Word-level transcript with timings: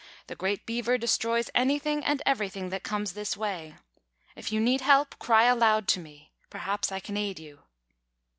The 0.25 0.35
great 0.35 0.65
Beaver 0.65 0.97
destroys 0.97 1.51
anything 1.53 2.03
and 2.03 2.23
everything 2.25 2.69
that 2.69 2.81
comes 2.81 3.13
this 3.13 3.37
way. 3.37 3.75
If 4.35 4.51
you 4.51 4.59
need 4.59 4.81
help, 4.81 5.19
cry 5.19 5.43
aloud 5.43 5.87
to 5.89 5.99
me. 5.99 6.31
Perhaps 6.49 6.91
I 6.91 6.99
can 6.99 7.17
aid 7.17 7.39
you." 7.39 7.59